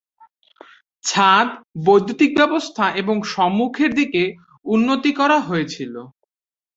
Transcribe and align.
ছাদ, 1.03 1.47
বৈদ্যুতিক 1.85 2.31
ব্যবস্থা 2.39 2.85
এবং 3.01 3.15
সম্মুখের 3.33 3.91
দিকে 3.95 4.23
উন্নতি 4.65 5.11
করা 5.19 5.37
হয়েছিল। 5.47 5.93